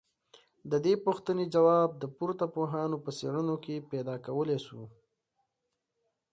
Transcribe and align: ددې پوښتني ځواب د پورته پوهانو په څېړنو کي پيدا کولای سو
ددې 0.71 0.93
پوښتني 1.05 1.45
ځواب 1.55 1.89
د 2.01 2.03
پورته 2.17 2.45
پوهانو 2.55 2.97
په 3.05 3.11
څېړنو 3.17 3.55
کي 3.65 3.75
پيدا 3.91 4.15
کولای 4.25 4.59
سو 4.67 4.81